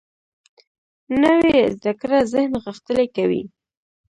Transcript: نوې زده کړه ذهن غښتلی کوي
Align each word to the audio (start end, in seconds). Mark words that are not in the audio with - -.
نوې 1.23 1.57
زده 1.75 1.91
کړه 1.99 2.19
ذهن 2.33 2.53
غښتلی 2.65 3.07
کوي 3.15 3.43